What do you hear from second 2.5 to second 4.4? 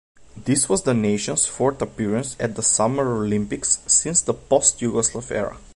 the Summer Olympics since the